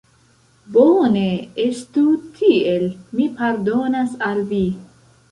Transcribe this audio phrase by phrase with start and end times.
[0.75, 1.25] Bone,
[1.63, 2.05] estu
[2.39, 2.85] tiel,
[3.19, 4.63] mi pardonas al vi.